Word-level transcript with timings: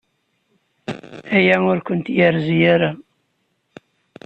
Aya 1.35 1.57
ur 1.69 1.77
kent-yerzi 1.85 2.57
ara. 2.73 2.91